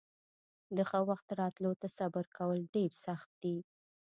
[0.75, 3.57] د ښه وخت راتلو ته صبر کول ډېر سخت دي.